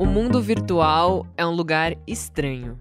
[0.00, 2.80] O mundo virtual é um lugar estranho.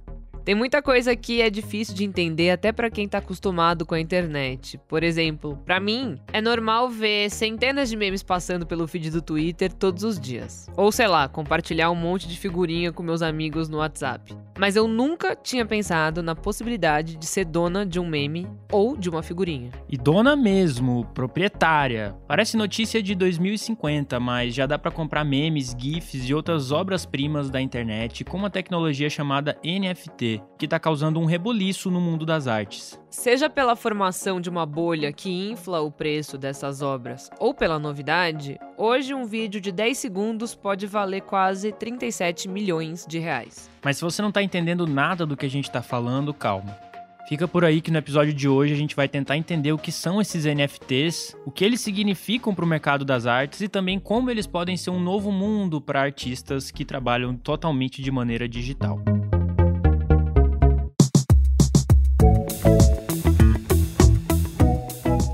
[0.50, 4.00] Tem muita coisa que é difícil de entender até para quem tá acostumado com a
[4.00, 4.80] internet.
[4.88, 9.72] Por exemplo, para mim, é normal ver centenas de memes passando pelo feed do Twitter
[9.72, 10.68] todos os dias.
[10.76, 14.36] Ou sei lá, compartilhar um monte de figurinha com meus amigos no WhatsApp.
[14.58, 19.08] Mas eu nunca tinha pensado na possibilidade de ser dona de um meme ou de
[19.08, 19.70] uma figurinha.
[19.88, 22.16] E dona mesmo, proprietária.
[22.28, 27.62] Parece notícia de 2050, mas já dá para comprar memes, GIFs e outras obras-primas da
[27.62, 33.00] internet com uma tecnologia chamada NFT que está causando um reboliço no mundo das artes.
[33.10, 38.60] Seja pela formação de uma bolha que infla o preço dessas obras ou pela novidade,
[38.78, 43.70] hoje um vídeo de 10 segundos pode valer quase 37 milhões de reais.
[43.84, 46.90] Mas se você não está entendendo nada do que a gente está falando, calma.
[47.30, 49.92] Fica por aí que no episódio de hoje a gente vai tentar entender o que
[49.92, 54.32] são esses NFTs, o que eles significam para o mercado das artes e também como
[54.32, 59.00] eles podem ser um novo mundo para artistas que trabalham totalmente de maneira digital.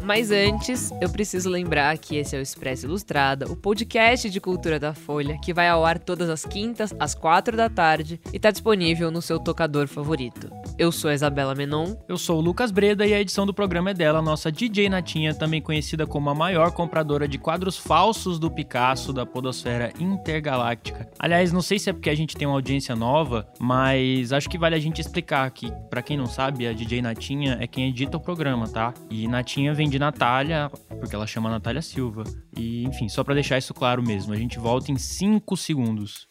[0.06, 4.80] Mas antes, eu preciso lembrar que esse é o Expresso Ilustrada, o podcast de cultura
[4.80, 8.52] da Folha, que vai ao ar todas as quintas, às quatro da tarde, e está
[8.52, 10.48] disponível no seu tocador favorito.
[10.78, 11.96] Eu sou a Isabela Menon.
[12.06, 15.34] Eu sou o Lucas Breda e a edição do programa é dela, nossa DJ Natinha,
[15.34, 21.10] também conhecida como a maior compradora de quadros falsos do Picasso da podosfera intergaláctica.
[21.18, 24.58] Aliás, não sei se é porque a gente tem uma audiência nova, mas acho que
[24.58, 28.18] vale a gente explicar que, para quem não sabe, a DJ Natinha é quem edita
[28.18, 28.94] o programa, tá?
[29.10, 32.26] E Natinha vem de Natália, porque ela chama Natália Silva.
[32.58, 36.28] E, enfim, só para deixar isso claro mesmo, a gente volta em 5 segundos.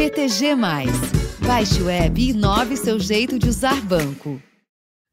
[0.00, 0.56] BTG+.
[1.46, 4.40] Baixe o app e inove seu jeito de usar banco.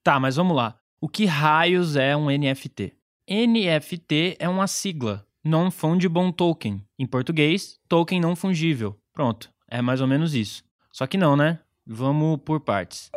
[0.01, 0.79] Tá, mas vamos lá.
[1.01, 2.93] O que raios é um NFT?
[3.29, 6.81] NFT é uma sigla, Non-Fungible Token.
[6.97, 8.97] Em português, token não fungível.
[9.11, 10.63] Pronto, é mais ou menos isso.
[10.89, 11.59] Só que não, né?
[11.85, 13.11] Vamos por partes.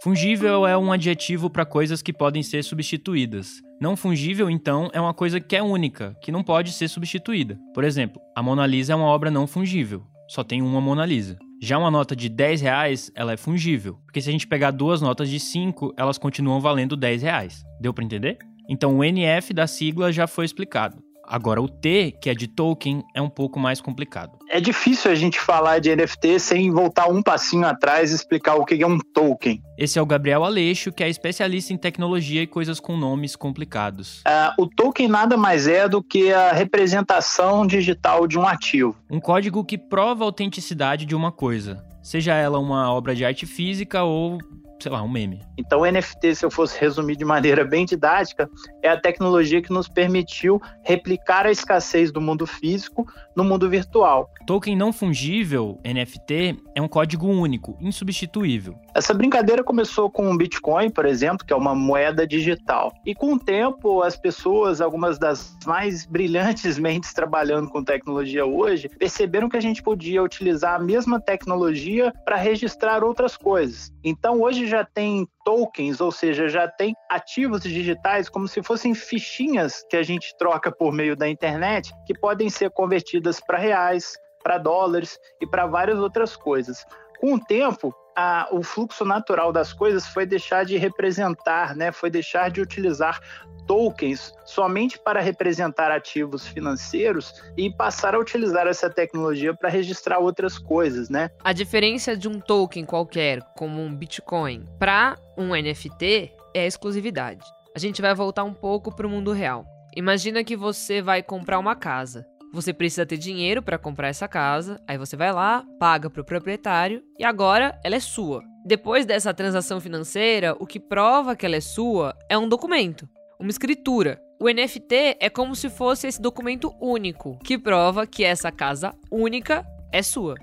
[0.00, 3.54] Fungível é um adjetivo para coisas que podem ser substituídas.
[3.80, 7.58] Não fungível, então, é uma coisa que é única, que não pode ser substituída.
[7.74, 10.04] Por exemplo, a Mona Lisa é uma obra não fungível.
[10.28, 11.36] Só tem uma Mona Lisa.
[11.60, 13.98] Já uma nota de 10 reais, ela é fungível.
[14.04, 17.64] Porque se a gente pegar duas notas de 5, elas continuam valendo 10 reais.
[17.80, 18.38] Deu para entender?
[18.70, 21.02] Então o NF da sigla já foi explicado.
[21.30, 24.38] Agora, o T, que é de token, é um pouco mais complicado.
[24.48, 28.64] É difícil a gente falar de NFT sem voltar um passinho atrás e explicar o
[28.64, 29.60] que é um token.
[29.76, 34.20] Esse é o Gabriel Aleixo, que é especialista em tecnologia e coisas com nomes complicados.
[34.20, 38.96] Uh, o token nada mais é do que a representação digital de um ativo.
[39.10, 43.44] Um código que prova a autenticidade de uma coisa, seja ela uma obra de arte
[43.44, 44.38] física ou
[44.80, 45.42] sei lá, um meme.
[45.56, 48.48] Então, o NFT, se eu fosse resumir de maneira bem didática,
[48.82, 54.30] é a tecnologia que nos permitiu replicar a escassez do mundo físico no mundo virtual.
[54.46, 58.74] Token não fungível, NFT, é um código único, insubstituível.
[58.94, 62.92] Essa brincadeira começou com o Bitcoin, por exemplo, que é uma moeda digital.
[63.04, 68.88] E com o tempo, as pessoas, algumas das mais brilhantes mentes trabalhando com tecnologia hoje,
[68.88, 73.92] perceberam que a gente podia utilizar a mesma tecnologia para registrar outras coisas.
[74.04, 79.84] Então, hoje já tem tokens, ou seja, já tem ativos digitais como se fossem fichinhas
[79.88, 84.58] que a gente troca por meio da internet, que podem ser convertidas para reais, para
[84.58, 86.84] dólares e para várias outras coisas.
[87.20, 92.10] Com o tempo, a, o fluxo natural das coisas foi deixar de representar, né, foi
[92.10, 93.20] deixar de utilizar
[93.64, 100.58] tokens somente para representar ativos financeiros e passar a utilizar essa tecnologia para registrar outras
[100.58, 101.30] coisas, né?
[101.44, 107.44] A diferença de um token qualquer, como um Bitcoin, para um NFT é a exclusividade.
[107.76, 109.64] A gente vai voltar um pouco para o mundo real.
[109.94, 112.26] Imagina que você vai comprar uma casa.
[112.52, 116.24] Você precisa ter dinheiro para comprar essa casa, aí você vai lá, paga para o
[116.24, 118.42] proprietário e agora ela é sua.
[118.64, 123.50] Depois dessa transação financeira, o que prova que ela é sua é um documento uma
[123.50, 124.20] escritura.
[124.40, 129.64] O NFT é como se fosse esse documento único que prova que essa casa única
[129.92, 130.34] é sua.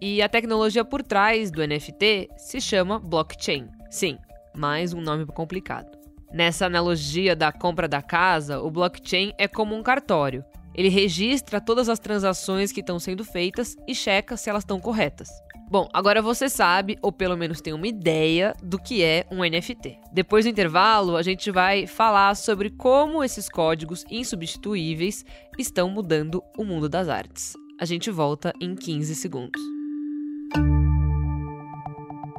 [0.00, 3.68] E a tecnologia por trás do NFT se chama blockchain.
[3.90, 4.18] Sim,
[4.54, 5.90] mais um nome complicado.
[6.32, 10.44] Nessa analogia da compra da casa, o blockchain é como um cartório.
[10.74, 15.28] Ele registra todas as transações que estão sendo feitas e checa se elas estão corretas.
[15.70, 19.98] Bom, agora você sabe, ou pelo menos tem uma ideia, do que é um NFT.
[20.12, 25.24] Depois do intervalo, a gente vai falar sobre como esses códigos insubstituíveis
[25.58, 27.54] estão mudando o mundo das artes.
[27.80, 29.62] A gente volta em 15 segundos.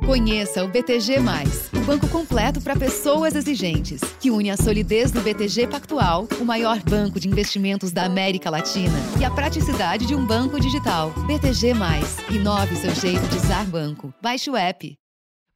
[0.06, 1.16] Conheça o BTG,
[1.74, 6.78] o banco completo para pessoas exigentes, que une a solidez do BTG Pactual, o maior
[6.84, 11.12] banco de investimentos da América Latina, e a praticidade de um banco digital.
[11.26, 11.72] BTG,
[12.36, 14.14] inove seu jeito de usar banco.
[14.22, 14.94] Baixe o app.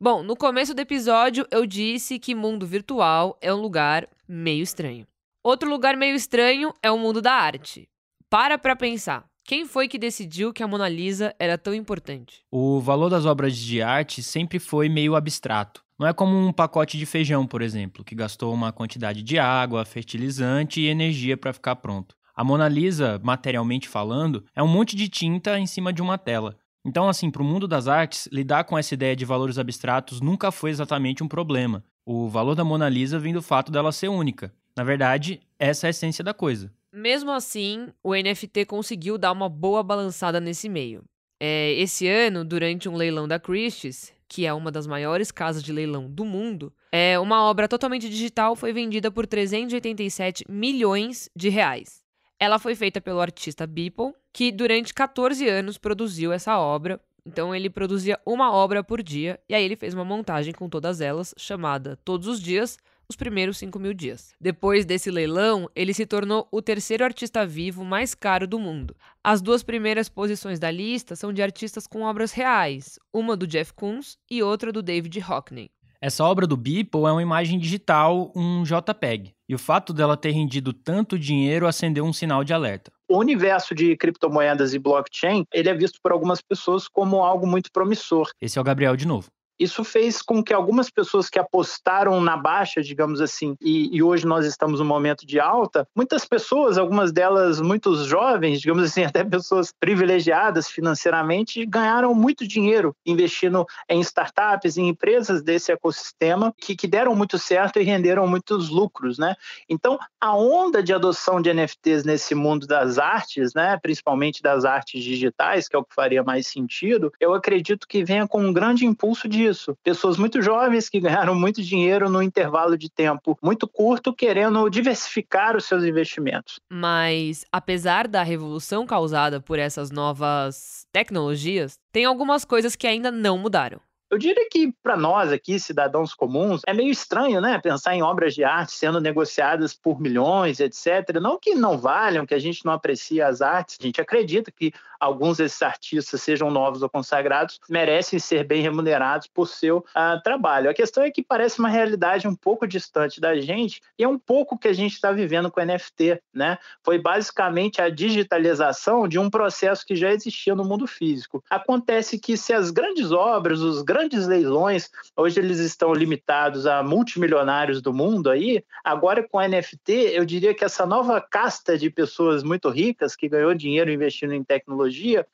[0.01, 5.05] Bom, no começo do episódio eu disse que mundo virtual é um lugar meio estranho.
[5.43, 7.89] Outro lugar meio estranho é o mundo da arte.
[8.29, 9.26] Para pra pensar.
[9.47, 12.41] Quem foi que decidiu que a Mona Lisa era tão importante?
[12.51, 15.81] O valor das obras de arte sempre foi meio abstrato.
[15.97, 19.85] Não é como um pacote de feijão, por exemplo, que gastou uma quantidade de água,
[19.85, 22.13] fertilizante e energia para ficar pronto.
[22.35, 26.57] A Mona Lisa, materialmente falando, é um monte de tinta em cima de uma tela.
[26.85, 30.51] Então, assim, para o mundo das artes, lidar com essa ideia de valores abstratos nunca
[30.51, 31.85] foi exatamente um problema.
[32.05, 34.53] O valor da Mona Lisa vem do fato dela ser única.
[34.75, 36.69] Na verdade, essa é a essência da coisa.
[36.91, 41.03] Mesmo assim, o NFT conseguiu dar uma boa balançada nesse meio.
[41.39, 45.71] É, esse ano, durante um leilão da Christie's, que é uma das maiores casas de
[45.71, 52.01] leilão do mundo, é, uma obra totalmente digital foi vendida por 387 milhões de reais.
[52.39, 56.99] Ela foi feita pelo artista Beeple, que durante 14 anos produziu essa obra.
[57.25, 61.01] Então ele produzia uma obra por dia, e aí ele fez uma montagem com todas
[61.01, 62.77] elas, chamada Todos os Dias,
[63.09, 64.33] os primeiros 5 mil dias.
[64.39, 68.95] Depois desse leilão, ele se tornou o terceiro artista vivo mais caro do mundo.
[69.23, 73.73] As duas primeiras posições da lista são de artistas com obras reais, uma do Jeff
[73.73, 75.69] Koons e outra do David Hockney.
[75.99, 80.29] Essa obra do Beeple é uma imagem digital, um JPEG, e o fato dela ter
[80.29, 82.91] rendido tanto dinheiro acendeu um sinal de alerta.
[83.09, 87.71] O universo de criptomoedas e blockchain, ele é visto por algumas pessoas como algo muito
[87.71, 88.29] promissor.
[88.39, 89.31] Esse é o Gabriel de novo.
[89.59, 94.25] Isso fez com que algumas pessoas que apostaram na baixa, digamos assim, e, e, hoje
[94.25, 99.23] nós estamos num momento de alta, muitas pessoas, algumas delas muito jovens, digamos assim, até
[99.23, 106.87] pessoas privilegiadas financeiramente, ganharam muito dinheiro investindo em startups, em empresas desse ecossistema que, que
[106.87, 109.35] deram muito certo e renderam muitos lucros, né?
[109.69, 115.03] Então, a onda de adoção de NFTs nesse mundo das artes, né, principalmente das artes
[115.03, 118.85] digitais, que é o que faria mais sentido, eu acredito que venha com um grande
[118.85, 119.46] impulso de
[119.83, 125.55] Pessoas muito jovens que ganharam muito dinheiro no intervalo de tempo muito curto, querendo diversificar
[125.55, 126.59] os seus investimentos.
[126.71, 133.37] Mas, apesar da revolução causada por essas novas tecnologias, tem algumas coisas que ainda não
[133.37, 133.79] mudaram.
[134.09, 138.33] Eu diria que para nós aqui, cidadãos comuns, é meio estranho, né, pensar em obras
[138.33, 141.19] de arte sendo negociadas por milhões, etc.
[141.21, 144.71] Não que não valham, que a gente não aprecie as artes, a gente acredita que
[144.99, 150.69] alguns desses artistas, sejam novos ou consagrados, merecem ser bem remunerados por seu uh, trabalho.
[150.69, 154.17] A questão é que parece uma realidade um pouco distante da gente e é um
[154.17, 156.57] pouco que a gente está vivendo com NFT, né?
[156.83, 161.43] Foi basicamente a digitalização de um processo que já existia no mundo físico.
[161.49, 166.81] Acontece que se as grandes obras, os grandes grandes leilões, hoje eles estão limitados a
[166.81, 168.63] multimilionários do mundo aí.
[168.83, 173.53] Agora com NFT, eu diria que essa nova casta de pessoas muito ricas que ganhou
[173.53, 174.86] dinheiro investindo em tecnologia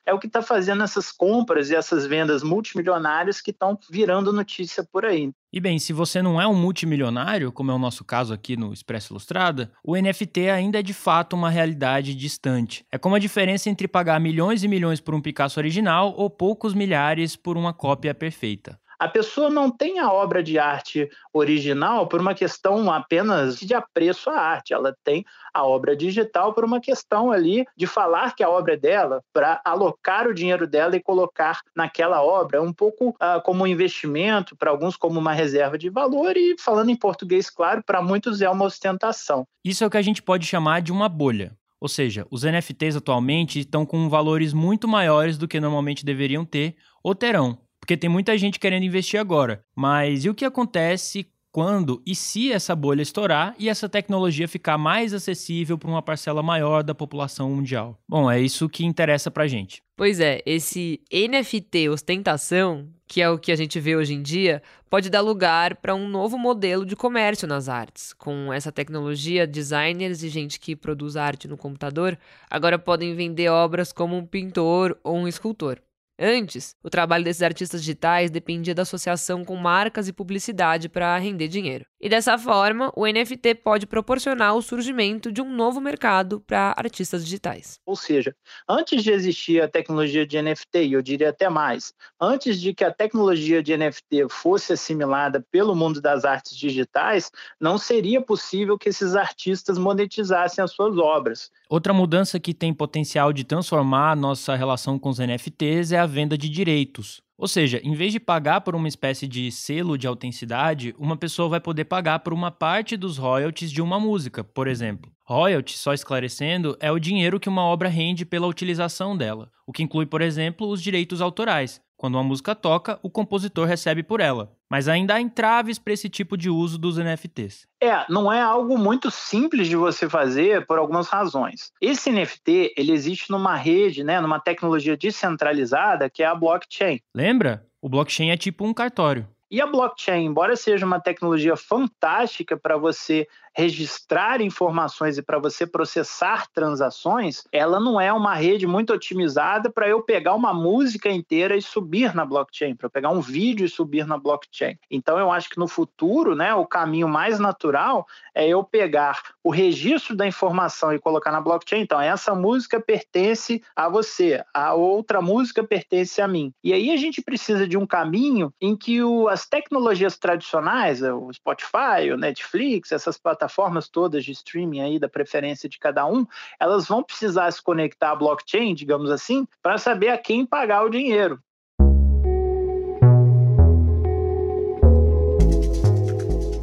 [0.06, 4.84] é o que está fazendo essas compras e essas vendas multimilionárias que estão virando notícia
[4.84, 5.32] por aí.
[5.52, 8.74] E bem, se você não é um multimilionário, como é o nosso caso aqui no
[8.74, 12.84] Expresso Ilustrada, o NFT ainda é de fato uma realidade distante.
[12.92, 16.74] É como a diferença entre pagar milhões e milhões por um Picasso original ou poucos
[16.74, 18.80] milhares por uma cópia perfeita.
[19.00, 24.30] A pessoa não tem a obra de arte original por uma questão apenas de apreço
[24.30, 28.50] à arte, ela tem a obra digital por uma questão ali de falar que a
[28.50, 33.42] obra é dela, para alocar o dinheiro dela e colocar naquela obra, um pouco uh,
[33.44, 37.84] como um investimento, para alguns como uma reserva de valor e falando em português claro,
[37.84, 39.46] para muitos é uma ostentação.
[39.64, 41.56] Isso é o que a gente pode chamar de uma bolha.
[41.84, 46.78] Ou seja, os NFTs atualmente estão com valores muito maiores do que normalmente deveriam ter
[47.04, 49.62] ou terão, porque tem muita gente querendo investir agora.
[49.76, 54.78] Mas e o que acontece quando e se essa bolha estourar e essa tecnologia ficar
[54.78, 58.00] mais acessível para uma parcela maior da população mundial?
[58.08, 59.84] Bom, é isso que interessa para gente.
[59.98, 64.64] Pois é, esse NFT ostentação, que é o que a gente vê hoje em dia,
[64.90, 68.14] pode dar lugar para um novo modelo de comércio nas artes.
[68.14, 72.18] Com essa tecnologia, designers e gente que produz arte no computador
[72.50, 75.82] agora podem vender obras como um pintor ou um escultor.
[76.18, 81.48] Antes, o trabalho desses artistas digitais dependia da associação com marcas e publicidade para render
[81.48, 81.86] dinheiro.
[82.04, 87.24] E dessa forma, o NFT pode proporcionar o surgimento de um novo mercado para artistas
[87.24, 87.80] digitais.
[87.86, 88.36] Ou seja,
[88.68, 92.84] antes de existir a tecnologia de NFT, e eu diria até mais, antes de que
[92.84, 98.90] a tecnologia de NFT fosse assimilada pelo mundo das artes digitais, não seria possível que
[98.90, 101.50] esses artistas monetizassem as suas obras.
[101.70, 106.06] Outra mudança que tem potencial de transformar a nossa relação com os NFTs é a
[106.06, 107.24] venda de direitos.
[107.38, 111.50] Ou seja, em vez de pagar por uma espécie de selo de autenticidade, uma pessoa
[111.50, 115.12] vai poder pagar por uma parte dos royalties de uma música, por exemplo.
[115.26, 119.82] Royalty, só esclarecendo, é o dinheiro que uma obra rende pela utilização dela, o que
[119.82, 121.82] inclui, por exemplo, os direitos autorais.
[122.04, 124.52] Quando uma música toca, o compositor recebe por ela.
[124.70, 127.66] Mas ainda há entraves para esse tipo de uso dos NFTs.
[127.82, 131.72] É, não é algo muito simples de você fazer por algumas razões.
[131.80, 137.00] Esse NFT, ele existe numa rede, né, numa tecnologia descentralizada, que é a blockchain.
[137.16, 137.66] Lembra?
[137.82, 139.26] O blockchain é tipo um cartório.
[139.50, 145.66] E a blockchain, embora seja uma tecnologia fantástica para você registrar informações e para você
[145.66, 151.56] processar transações, ela não é uma rede muito otimizada para eu pegar uma música inteira
[151.56, 154.78] e subir na blockchain, para eu pegar um vídeo e subir na blockchain.
[154.90, 159.52] Então eu acho que no futuro, né, o caminho mais natural é eu pegar o
[159.52, 161.82] registro da informação e colocar na blockchain.
[161.82, 166.52] Então essa música pertence a você, a outra música pertence a mim.
[166.64, 171.32] E aí a gente precisa de um caminho em que o, as tecnologias tradicionais, o
[171.32, 176.26] Spotify, o Netflix, essas plataformas plataformas todas de streaming aí da preferência de cada um,
[176.60, 180.90] elas vão precisar se conectar à blockchain, digamos assim, para saber a quem pagar o
[180.90, 181.40] dinheiro.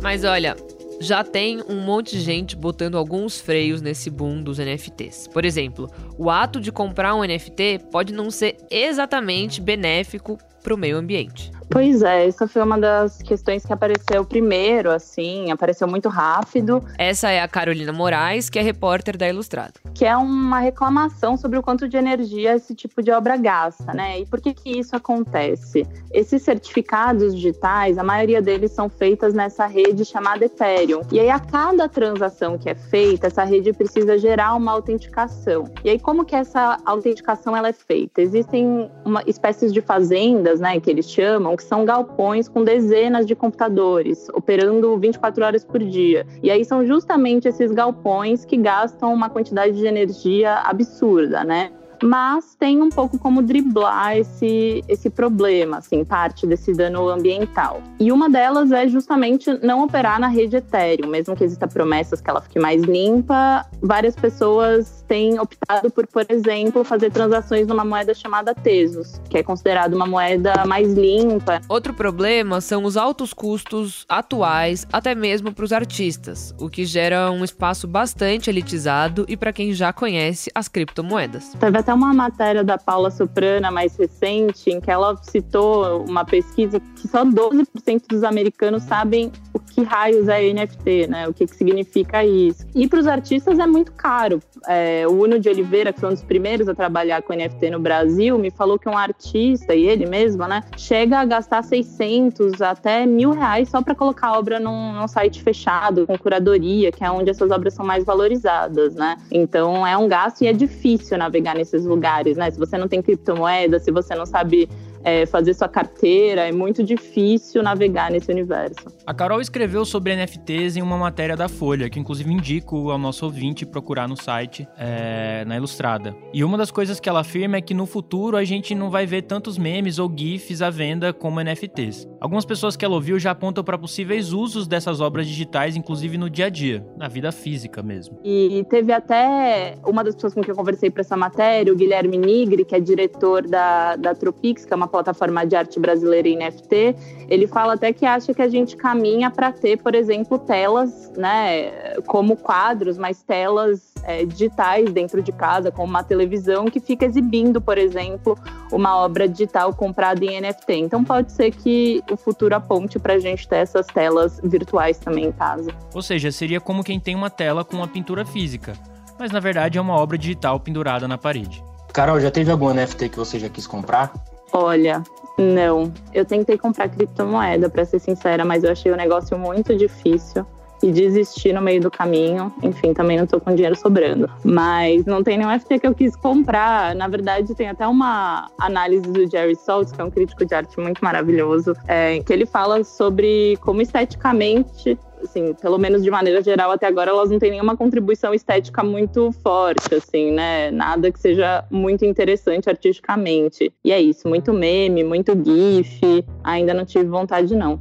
[0.03, 0.57] Mas olha,
[1.01, 5.29] já tem um monte de gente botando alguns freios nesse boom dos NFTs.
[5.29, 10.79] Por exemplo, o ato de comprar um NFT pode não ser exatamente benéfico para o
[10.79, 11.51] meio ambiente.
[11.71, 16.83] Pois é, essa foi uma das questões que apareceu primeiro, assim, apareceu muito rápido.
[16.99, 19.75] Essa é a Carolina Moraes, que é repórter da Ilustrado.
[19.95, 24.19] Que é uma reclamação sobre o quanto de energia esse tipo de obra gasta, né?
[24.19, 25.87] E por que que isso acontece?
[26.13, 31.03] Esses certificados digitais, a maioria deles são feitas nessa rede chamada Ethereum.
[31.13, 35.71] E aí, a cada transação que é feita, essa rede precisa gerar uma autenticação.
[35.85, 38.21] E aí, como que essa autenticação ela é feita?
[38.21, 43.35] Existem uma, espécies de fazendas, né, que eles chamam, que são galpões com dezenas de
[43.35, 46.27] computadores, operando 24 horas por dia.
[46.43, 51.71] E aí são justamente esses galpões que gastam uma quantidade de energia absurda, né?
[52.03, 57.83] Mas tem um pouco como driblar esse, esse problema, assim, parte desse dano ambiental.
[57.99, 62.31] E uma delas é justamente não operar na rede Ethereum, mesmo que exista promessas que
[62.31, 68.15] ela fique mais limpa, várias pessoas têm optado por, por exemplo, fazer transações numa moeda
[68.15, 71.61] chamada Tesos, que é considerada uma moeda mais limpa.
[71.69, 77.31] Outro problema são os altos custos atuais, até mesmo para os artistas, o que gera
[77.31, 81.53] um espaço bastante elitizado e para quem já conhece as criptomoedas.
[81.59, 86.81] Teve até uma matéria da Paula Soprana mais recente, em que ela citou uma pesquisa
[86.81, 91.29] que só 12% dos americanos sabem o que raios é NFT, né?
[91.29, 92.67] O que, que significa isso.
[92.75, 94.41] E para os artistas é muito caro.
[94.69, 97.81] É, o Uno de Oliveira, que foi um dos primeiros a trabalhar com NFT no
[97.81, 103.07] Brasil, me falou que um artista, e ele mesmo, né, chega a gastar 600 até
[103.07, 107.11] mil reais só para colocar a obra num, num site fechado, com curadoria, que é
[107.11, 109.17] onde essas obras são mais valorizadas, né?
[109.31, 112.51] Então é um gasto e é difícil navegar nesses lugares, né?
[112.51, 114.69] Se você não tem criptomoeda, se você não sabe
[115.05, 118.87] é, fazer sua carteira, é muito difícil navegar nesse universo.
[119.07, 123.25] A Carol escreveu sobre NFTs em uma matéria da Folha, que inclusive indico ao nosso
[123.25, 126.15] ouvinte procurar no site, é, na Ilustrada.
[126.33, 129.07] E uma das coisas que ela afirma é que no futuro a gente não vai
[129.07, 132.07] ver tantos memes ou GIFs à venda como NFTs.
[132.21, 136.29] Algumas pessoas que ela ouviu já apontam para possíveis usos dessas obras digitais, inclusive no
[136.29, 138.19] dia a dia, na vida física mesmo.
[138.25, 142.19] E teve até uma das pessoas com quem eu conversei para essa matéria, o Guilherme
[142.19, 146.37] Nigri, que é diretor da, da Tropix, que é uma plataforma de arte brasileira em
[146.37, 146.97] NFT,
[147.29, 151.95] ele fala até que acha que a gente caminha para ter, por exemplo, telas, né,
[152.07, 157.61] como quadros, mas telas é, digitais dentro de casa, como uma televisão que fica exibindo,
[157.61, 158.37] por exemplo,
[158.73, 160.75] uma obra digital comprada em NFT.
[160.75, 165.27] Então pode ser que o futuro aponte para a gente ter essas telas virtuais também
[165.27, 165.71] em casa.
[165.95, 168.73] Ou seja, seria como quem tem uma tela com uma pintura física,
[169.19, 171.63] mas na verdade é uma obra digital pendurada na parede.
[171.93, 174.13] Carol, já teve algum NFT que você já quis comprar?
[174.53, 175.03] Olha,
[175.39, 175.93] não.
[176.13, 180.45] Eu tentei comprar criptomoeda, para ser sincera, mas eu achei o negócio muito difícil
[180.83, 182.53] e desisti no meio do caminho.
[182.63, 184.31] Enfim, também não tô com dinheiro sobrando.
[184.45, 186.95] Mas não tem nenhum FT que eu quis comprar.
[186.95, 190.79] Na verdade, tem até uma análise do Jerry Saltz, que é um crítico de arte
[190.81, 196.71] muito maravilhoso, é, que ele fala sobre como esteticamente assim, pelo menos de maneira geral,
[196.71, 200.71] até agora elas não têm nenhuma contribuição estética muito forte, assim, né?
[200.71, 203.73] Nada que seja muito interessante artisticamente.
[203.85, 206.25] E é isso, muito meme, muito gif.
[206.43, 207.81] Ainda não tive vontade, não.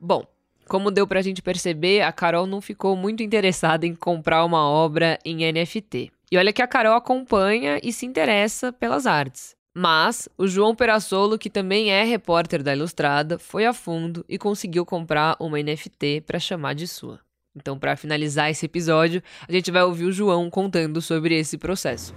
[0.00, 0.24] Bom,
[0.66, 5.18] como deu pra gente perceber, a Carol não ficou muito interessada em comprar uma obra
[5.24, 6.10] em NFT.
[6.30, 9.57] E olha que a Carol acompanha e se interessa pelas artes.
[9.80, 14.84] Mas o João Perassolo, que também é repórter da Ilustrada, foi a fundo e conseguiu
[14.84, 17.20] comprar uma NFT para chamar de sua.
[17.54, 22.12] Então, para finalizar esse episódio, a gente vai ouvir o João contando sobre esse processo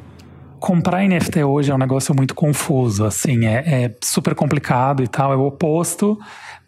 [0.59, 5.33] comprar NFT hoje é um negócio muito confuso, assim, é, é, super complicado e tal,
[5.33, 6.19] é o oposto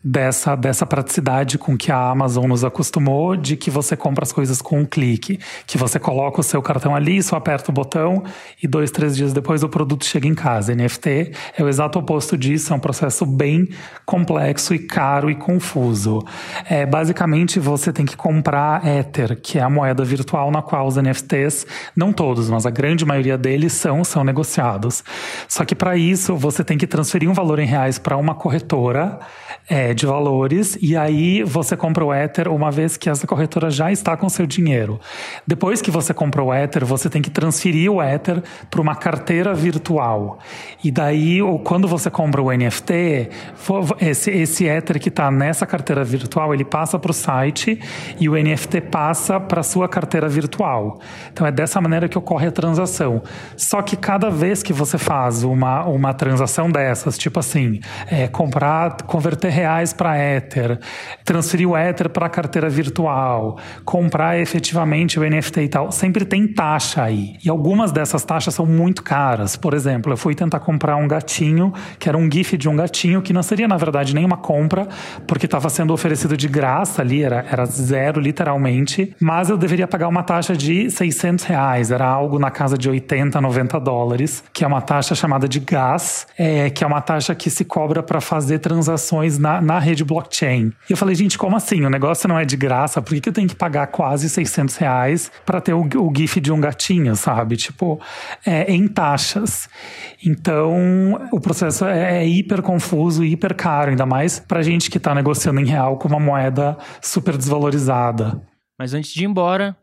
[0.04, 4.62] dessa, dessa praticidade com que a Amazon nos acostumou, de que você compra as coisas
[4.62, 8.24] com um clique, que você coloca o seu cartão ali, só aperta o botão
[8.62, 10.76] e dois, três dias depois o produto chega em casa.
[10.76, 13.70] NFT é o exato oposto disso, é um processo bem
[14.06, 16.22] complexo e caro e confuso.
[16.70, 20.98] É, basicamente, você tem que comprar Ether, que é a moeda virtual na qual os
[20.98, 25.04] NFTs, não todos, mas a grande maioria deles são, são negociados.
[25.48, 29.20] Só que para isso, você tem que transferir um valor em reais para uma corretora
[29.70, 33.92] é, de valores, e aí você compra o Ether uma vez que essa corretora já
[33.92, 35.00] está com seu dinheiro.
[35.46, 39.54] Depois que você comprou o Ether, você tem que transferir o Ether para uma carteira
[39.54, 40.40] virtual.
[40.84, 43.30] E daí, ou quando você compra o NFT,
[44.00, 47.80] esse, esse Ether que está nessa carteira virtual, ele passa para o site
[48.20, 51.00] e o NFT passa para sua carteira virtual.
[51.32, 53.22] Então é dessa maneira que ocorre a transação.
[53.58, 59.02] Só que cada vez que você faz uma, uma transação dessas, tipo assim, é, comprar,
[59.04, 60.80] converter reais para Ether,
[61.26, 66.48] transferir o Ether para a carteira virtual, comprar efetivamente o NFT e tal, sempre tem
[66.48, 67.36] taxa aí.
[67.44, 69.56] E algumas dessas taxas são muito caras.
[69.56, 73.22] Por exemplo, eu fui tentar comprar um gatinho, que era um GIF de um gatinho,
[73.22, 74.88] que não seria, na verdade, nenhuma compra,
[75.28, 79.16] porque estava sendo oferecido de graça ali, era, era zero, literalmente.
[79.20, 83.42] Mas eu deveria pagar uma taxa de 600 reais, era algo na casa de 80,
[83.42, 87.50] 90 dólares, que é uma taxa chamada de gas, é, que é uma taxa que
[87.50, 90.72] se cobra para fazer transações na, na rede blockchain.
[90.90, 91.86] E eu falei, gente, como assim?
[91.86, 94.76] O negócio não é de graça, por que, que eu tenho que pagar quase 600
[94.78, 97.58] reais para ter o, o, GIF de um gatinho, sabe?
[97.58, 98.00] Tipo,
[98.46, 99.70] é, em taxas.
[100.24, 105.14] Então, o processo é, é hiper confuso, hiper caro, ainda mais para gente que está
[105.14, 108.42] negociando em real com uma moeda super desvalorizada.
[108.78, 109.76] Mas antes de ir embora,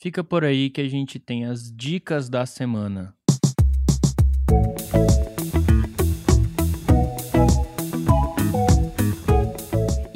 [0.00, 3.14] fica por aí que a gente tem as dicas da semana.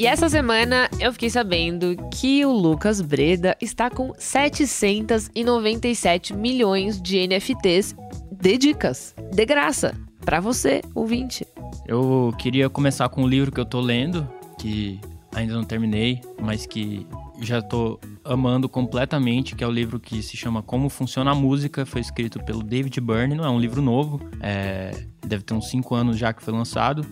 [0.02, 7.24] E essa semana eu fiquei sabendo que o Lucas Breda está com 797 milhões de
[7.24, 7.94] NFTs
[8.32, 11.46] de dicas, de graça, para você, ouvinte.
[11.86, 14.98] Eu queria começar com um livro que eu tô lendo, que
[15.32, 17.06] ainda não terminei, mas que
[17.40, 21.86] já tô amando completamente, que é o livro que se chama Como Funciona a Música,
[21.86, 24.90] foi escrito pelo David Byrne, não é um livro novo, é,
[25.24, 27.06] deve ter uns 5 anos já que foi lançado,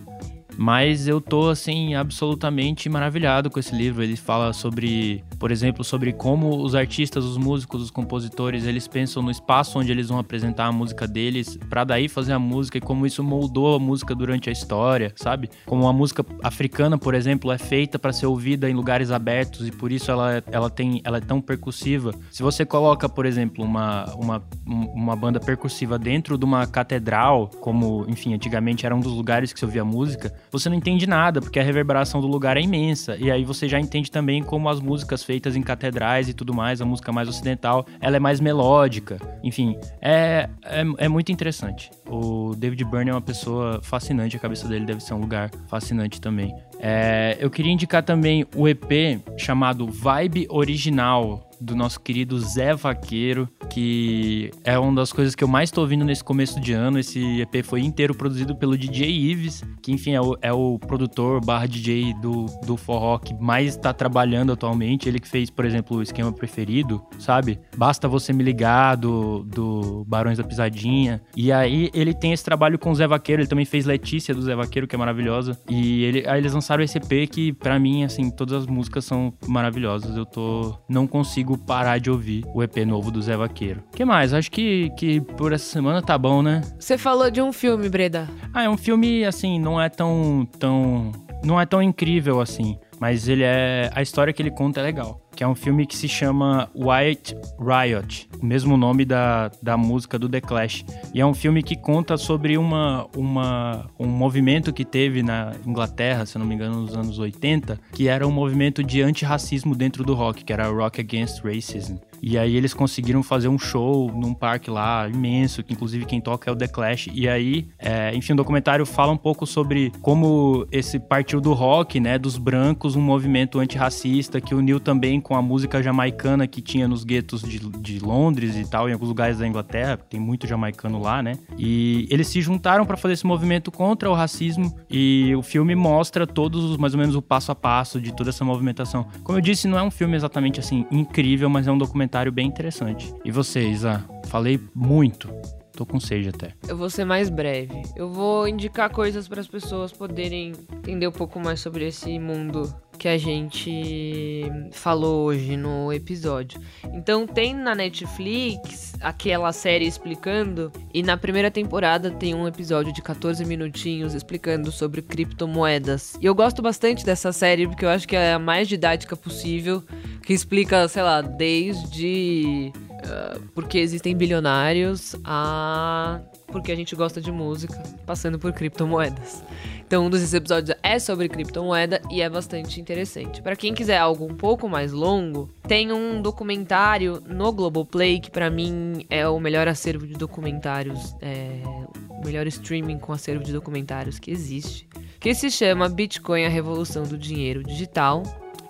[0.57, 4.03] mas eu tô, assim, absolutamente maravilhado com esse livro.
[4.03, 9.23] Ele fala sobre, por exemplo, sobre como os artistas, os músicos, os compositores, eles pensam
[9.23, 12.81] no espaço onde eles vão apresentar a música deles, para daí fazer a música e
[12.81, 15.49] como isso moldou a música durante a história, sabe?
[15.65, 19.71] Como a música africana, por exemplo, é feita para ser ouvida em lugares abertos e
[19.71, 22.13] por isso ela, ela, tem, ela é tão percussiva.
[22.29, 28.05] Se você coloca, por exemplo, uma, uma, uma banda percussiva dentro de uma catedral, como,
[28.07, 31.59] enfim, antigamente era um dos lugares que se ouvia música, você não entende nada, porque
[31.59, 33.15] a reverberação do lugar é imensa.
[33.17, 36.81] E aí você já entende também como as músicas feitas em catedrais e tudo mais,
[36.81, 39.17] a música mais ocidental, ela é mais melódica.
[39.43, 41.89] Enfim, é, é, é muito interessante.
[42.07, 46.19] O David Byrne é uma pessoa fascinante, a cabeça dele deve ser um lugar fascinante
[46.19, 46.53] também.
[46.81, 53.47] É, eu queria indicar também o EP chamado Vibe Original, do nosso querido Zé Vaqueiro,
[53.69, 56.97] que é uma das coisas que eu mais estou ouvindo nesse começo de ano.
[56.97, 61.39] Esse EP foi inteiro produzido pelo DJ Ives, que enfim é o, é o produtor
[61.45, 65.07] barra DJ do, do forró que mais está trabalhando atualmente.
[65.07, 67.59] Ele que fez, por exemplo, o esquema preferido, sabe?
[67.77, 71.21] Basta você me ligar do, do Barões da Pisadinha.
[71.37, 74.41] E aí ele tem esse trabalho com o Zé Vaqueiro, ele também fez Letícia do
[74.41, 75.59] Zé Vaqueiro, que é maravilhosa.
[75.69, 79.33] E ele, aí eles lançaram esse EP que, para mim, assim, todas as músicas são
[79.47, 80.15] maravilhosas.
[80.15, 80.77] Eu tô.
[80.87, 83.83] Não consigo parar de ouvir o EP novo do Zé Vaqueiro.
[83.91, 84.33] que mais?
[84.33, 86.61] Acho que, que por essa semana tá bom, né?
[86.79, 88.29] Você falou de um filme, Breda.
[88.53, 90.47] Ah, é um filme, assim, não é tão.
[90.59, 91.11] tão.
[91.43, 92.77] não é tão incrível assim.
[92.99, 93.89] Mas ele é.
[93.93, 97.35] A história que ele conta é legal que é um filme que se chama White
[97.59, 100.85] Riot, o mesmo nome da, da música do The Clash.
[101.15, 106.27] E é um filme que conta sobre uma, uma, um movimento que teve na Inglaterra,
[106.27, 110.13] se não me engano, nos anos 80, que era um movimento de antirracismo dentro do
[110.13, 111.95] rock, que era Rock Against Racism.
[112.21, 116.49] E aí eles conseguiram fazer um show num parque lá imenso, que inclusive quem toca
[116.49, 117.09] é o The Clash.
[117.13, 121.99] E aí, é, enfim, o documentário fala um pouco sobre como esse partiu do rock,
[121.99, 126.87] né, dos brancos, um movimento antirracista que uniu também com a música jamaicana que tinha
[126.87, 131.01] nos guetos de, de Londres e tal, em alguns lugares da Inglaterra, tem muito jamaicano
[131.01, 131.37] lá, né?
[131.57, 136.27] E eles se juntaram para fazer esse movimento contra o racismo e o filme mostra
[136.27, 139.07] todos mais ou menos o passo a passo de toda essa movimentação.
[139.23, 142.47] Como eu disse, não é um filme exatamente assim incrível, mas é um documentário bem
[142.47, 143.13] interessante.
[143.23, 144.03] E você, Isa?
[144.25, 145.29] Falei muito.
[145.73, 146.53] Tô com sede até.
[146.67, 147.81] Eu vou ser mais breve.
[147.95, 152.71] Eu vou indicar coisas para as pessoas poderem entender um pouco mais sobre esse mundo
[153.01, 156.61] que a gente falou hoje no episódio.
[156.93, 163.01] Então tem na Netflix aquela série explicando e na primeira temporada tem um episódio de
[163.01, 166.13] 14 minutinhos explicando sobre criptomoedas.
[166.21, 169.83] E eu gosto bastante dessa série porque eu acho que é a mais didática possível,
[170.21, 177.31] que explica, sei lá, desde uh, porque existem bilionários a porque a gente gosta de
[177.31, 179.43] música, passando por criptomoedas.
[179.85, 183.41] Então, um dos episódios é sobre criptomoeda e é bastante interessante.
[183.41, 188.49] Para quem quiser algo um pouco mais longo, tem um documentário no Globoplay que para
[188.49, 191.61] mim é o melhor acervo de documentários, é,
[192.09, 194.87] o melhor streaming com acervo de documentários que existe,
[195.19, 198.23] que se chama Bitcoin: A Revolução do Dinheiro Digital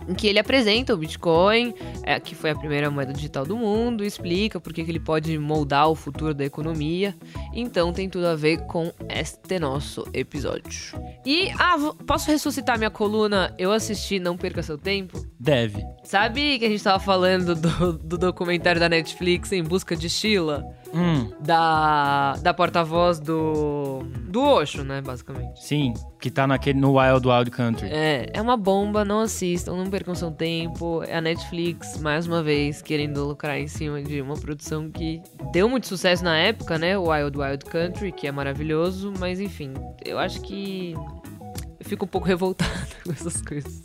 [0.08, 4.04] em que ele apresenta o Bitcoin, é, que foi a primeira moeda digital do mundo,
[4.04, 7.16] explica por que ele pode moldar o futuro da economia.
[7.54, 11.00] Então tem tudo a ver com este nosso episódio.
[11.26, 13.54] E, ah, posso ressuscitar minha coluna?
[13.58, 15.26] Eu assisti Não Perca Seu Tempo?
[15.40, 15.84] Deve.
[16.04, 20.64] Sabe que a gente tava falando do, do documentário da Netflix Em Busca de Sheila?
[20.94, 21.32] Hum.
[21.40, 24.04] Da, da porta-voz do.
[24.28, 25.66] Do Osho, né, basicamente.
[25.66, 27.88] Sim, que tá naquele, no Wild Wild Country.
[27.90, 31.04] É, é uma bomba, não assistam, não percam seu tempo.
[31.04, 35.68] É a Netflix, mais uma vez, querendo lucrar em cima de uma produção que deu
[35.68, 36.98] muito sucesso na época, né?
[36.98, 39.74] Wild Wild Country, que é maravilhoso, mas enfim,
[40.04, 43.84] eu acho que eu fico um pouco revoltada com essas coisas.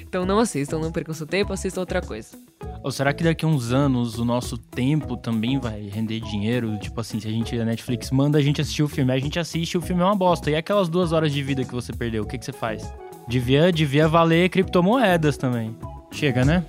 [0.00, 2.38] Então não assistam, não percam seu tempo, assistam outra coisa.
[2.82, 6.78] Ou será que daqui a uns anos o nosso tempo também vai render dinheiro?
[6.78, 9.38] Tipo assim, se a gente, a Netflix manda a gente assistir o filme, a gente
[9.38, 10.50] assiste o filme é uma bosta.
[10.50, 12.94] E aquelas duas horas de vida que você perdeu, o que, que você faz?
[13.28, 15.76] Devia, devia valer criptomoedas também.
[16.10, 16.64] Chega, né?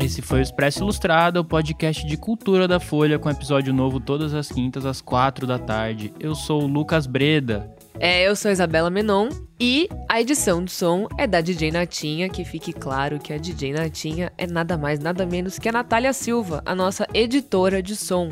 [0.00, 4.32] Esse foi o Expresso Ilustrado, o podcast de cultura da Folha, com episódio novo todas
[4.32, 6.14] as quintas às quatro da tarde.
[6.18, 7.70] Eu sou o Lucas Breda.
[7.98, 9.28] É, eu sou Isabela Menon
[9.60, 13.74] e a edição do som é da DJ Natinha, que fique claro que a DJ
[13.74, 18.30] Natinha é nada mais, nada menos que a Natália Silva, a nossa editora de som.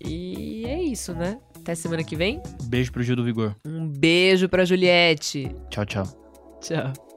[0.00, 1.38] E é isso, né?
[1.60, 2.42] Até semana que vem.
[2.64, 3.54] Beijo pro Gil do Vigor.
[3.66, 5.54] Um beijo pra Juliette.
[5.70, 6.04] Tchau, tchau.
[6.60, 7.09] Tchau.